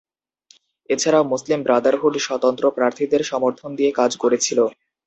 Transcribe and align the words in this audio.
এছাড়াও, 0.89 1.23
Muslim 1.31 1.59
Brotherhood 1.63 2.13
স্বতন্ত্র 2.19 2.65
প্রার্থীদের 2.77 3.21
সমর্থন 3.23 3.69
দিয়ে 3.75 3.91
কাজ 3.99 4.11
করেছিল। 4.23 4.59